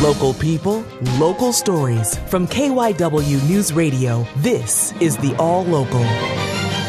[0.00, 0.82] Local people,
[1.18, 2.16] local stories.
[2.28, 6.02] From KYW News Radio, this is the All Local.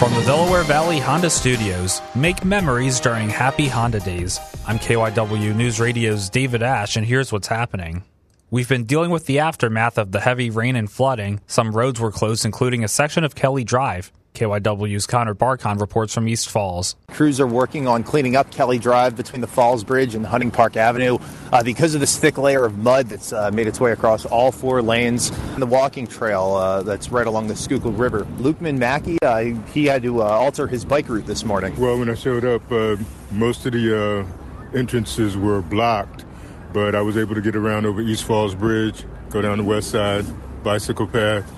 [0.00, 4.40] From the Delaware Valley Honda Studios, make memories during happy Honda days.
[4.66, 8.02] I'm KYW News Radio's David Ash, and here's what's happening.
[8.50, 11.40] We've been dealing with the aftermath of the heavy rain and flooding.
[11.46, 14.10] Some roads were closed, including a section of Kelly Drive.
[14.36, 16.94] KYW's Connor Barcon reports from East Falls.
[17.08, 20.76] Crews are working on cleaning up Kelly Drive between the Falls Bridge and Hunting Park
[20.76, 21.18] Avenue
[21.52, 24.52] uh, because of this thick layer of mud that's uh, made its way across all
[24.52, 25.30] four lanes.
[25.54, 28.26] And the walking trail uh, that's right along the Schuylkill River.
[28.38, 31.74] Lukeman Mackey, uh, he had to uh, alter his bike route this morning.
[31.80, 32.96] Well, when I showed up, uh,
[33.30, 34.26] most of the
[34.74, 36.26] entrances were blocked,
[36.74, 39.90] but I was able to get around over East Falls Bridge, go down the west
[39.90, 40.26] side,
[40.62, 41.50] bicycle path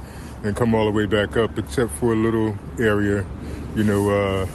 [0.42, 3.24] and come all the way back up, except for a little area,
[3.74, 4.46] you know, uh,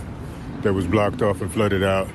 [0.62, 2.08] that was blocked off and flooded out.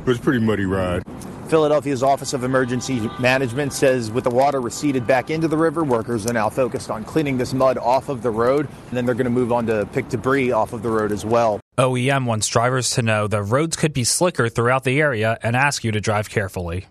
[0.00, 1.02] It was a pretty muddy ride.
[1.48, 6.26] Philadelphia's Office of Emergency Management says with the water receded back into the river, workers
[6.26, 9.26] are now focused on cleaning this mud off of the road, and then they're going
[9.26, 11.60] to move on to pick debris off of the road as well.
[11.78, 15.84] OEM wants drivers to know the roads could be slicker throughout the area and ask
[15.84, 16.86] you to drive carefully.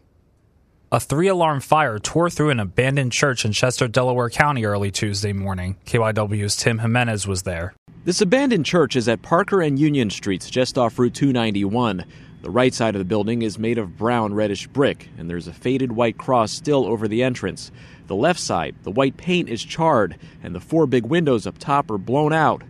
[0.92, 5.34] A three alarm fire tore through an abandoned church in Chester, Delaware County early Tuesday
[5.34, 5.78] morning.
[5.88, 7.74] KYW's Tim Jimenez was there.
[8.04, 12.06] This abandoned church is at Parker and Union Streets, just off Route 291.
[12.44, 15.54] The right side of the building is made of brown reddish brick, and there's a
[15.54, 17.72] faded white cross still over the entrance.
[18.06, 21.90] The left side, the white paint is charred, and the four big windows up top
[21.90, 22.62] are blown out.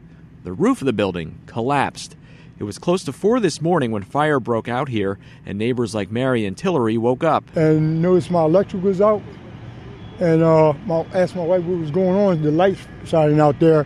[0.45, 2.15] The roof of the building collapsed.
[2.57, 6.09] It was close to 4 this morning when fire broke out here, and neighbors like
[6.09, 7.43] Marion Tillery woke up.
[7.55, 9.21] And noticed my electric was out,
[10.19, 12.41] and uh, my, asked my wife what was going on.
[12.41, 13.85] The lights shining out there.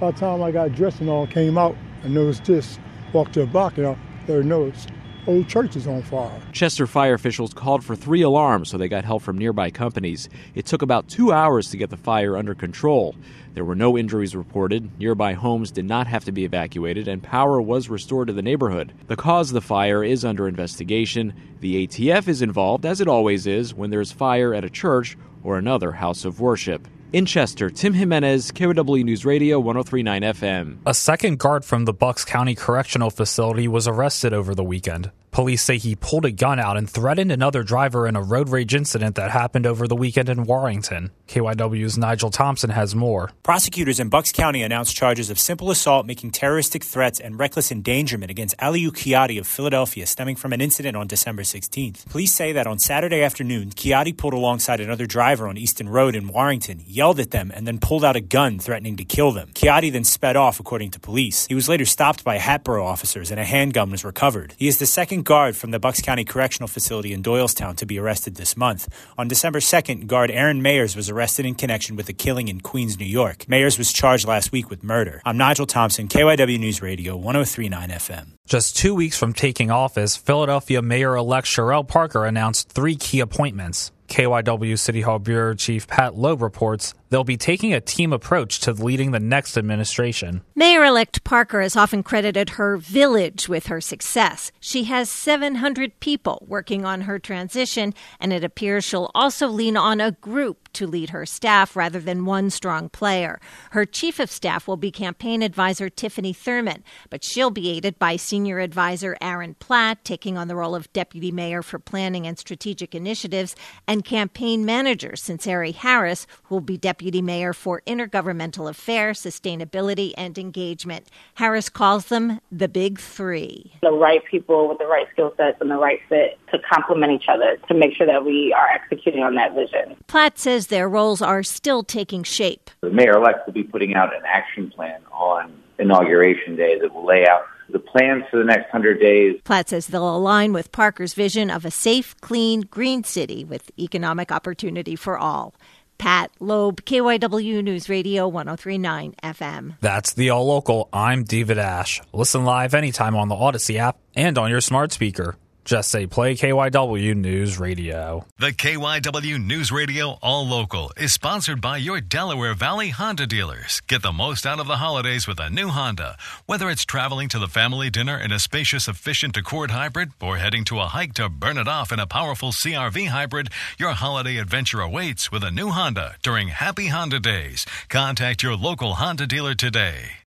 [0.00, 2.78] By the time I got dressed and all came out, I noticed this.
[3.12, 3.96] Walked to the block and I
[4.26, 4.90] there noticed
[5.26, 6.40] old church is on fire.
[6.52, 10.28] Chester fire officials called for three alarms, so they got help from nearby companies.
[10.54, 13.14] It took about two hours to get the fire under control.
[13.54, 17.60] There were no injuries reported, nearby homes did not have to be evacuated, and power
[17.60, 18.92] was restored to the neighborhood.
[19.08, 21.34] The cause of the fire is under investigation.
[21.60, 25.58] The ATF is involved, as it always is, when there's fire at a church or
[25.58, 26.86] another house of worship.
[27.10, 30.76] In Chester, Tim Jimenez, KYW News Radio 1039 FM.
[30.84, 35.10] A second guard from the Bucks County Correctional Facility was arrested over the weekend.
[35.30, 38.74] Police say he pulled a gun out and threatened another driver in a road rage
[38.74, 41.10] incident that happened over the weekend in Warrington.
[41.28, 43.30] KYW's Nigel Thompson has more.
[43.42, 48.30] Prosecutors in Bucks County announced charges of simple assault, making terroristic threats, and reckless endangerment
[48.30, 52.08] against Aliu Kiadi of Philadelphia, stemming from an incident on December 16th.
[52.08, 56.28] Police say that on Saturday afternoon, Kiadi pulled alongside another driver on Easton Road in
[56.28, 59.48] Warrington, yelled at them, and then pulled out a gun, threatening to kill them.
[59.54, 61.46] Kiadi then sped off, according to police.
[61.46, 64.54] He was later stopped by Hatboro officers, and a handgun was recovered.
[64.58, 68.00] He is the second guard from the Bucks County Correctional Facility in Doylestown to be
[68.00, 68.88] arrested this month.
[69.16, 72.98] On December 2nd, guard Aaron Mayers was arrested in connection with a killing in Queens,
[72.98, 73.46] New York.
[73.46, 75.22] Mayers was charged last week with murder.
[75.24, 78.26] I'm Nigel Thompson, KYW News Radio, 1039 FM.
[78.46, 83.92] Just two weeks from taking office, Philadelphia Mayor elect Cherelle Parker announced three key appointments.
[84.08, 88.72] KYW City Hall Bureau Chief Pat Loeb reports they'll be taking a team approach to
[88.72, 90.42] leading the next administration.
[90.54, 94.52] Mayor elect Parker has often credited her village with her success.
[94.60, 100.00] She has 700 people working on her transition, and it appears she'll also lean on
[100.00, 103.40] a group to lead her staff rather than one strong player.
[103.70, 108.16] Her chief of staff will be campaign advisor Tiffany Thurman, but she'll be aided by
[108.16, 112.94] senior advisor Aren Platt, taking on the role of deputy mayor for planning and strategic
[112.94, 113.56] initiatives,
[113.86, 120.14] and and campaign manager Sinceré Harris, who will be deputy mayor for intergovernmental affairs, sustainability,
[120.16, 121.08] and engagement.
[121.34, 123.72] Harris calls them the big three.
[123.82, 127.28] The right people with the right skill sets and the right fit to complement each
[127.28, 129.96] other to make sure that we are executing on that vision.
[130.06, 132.70] Platt says their roles are still taking shape.
[132.82, 137.04] The mayor elect will be putting out an action plan on inauguration day that will
[137.04, 139.40] lay out the plans for the next 100 days.
[139.44, 144.32] Platt says they'll align with Parker's vision of a safe, clean, green city with economic
[144.32, 145.54] opportunity for all.
[145.98, 149.76] Pat Loeb, KYW News Radio 1039 FM.
[149.80, 150.88] That's the All Local.
[150.92, 152.00] I'm David Ash.
[152.12, 155.36] Listen live anytime on the Audacy app and on your smart speaker.
[155.68, 158.24] Just say play KYW News Radio.
[158.38, 163.82] The KYW News Radio All Local is sponsored by your Delaware Valley Honda dealers.
[163.86, 166.16] Get the most out of the holidays with a new Honda.
[166.46, 170.64] Whether it's traveling to the family dinner in a spacious, efficient Accord hybrid or heading
[170.64, 174.80] to a hike to burn it off in a powerful CRV hybrid, your holiday adventure
[174.80, 177.66] awaits with a new Honda during Happy Honda Days.
[177.90, 180.27] Contact your local Honda dealer today.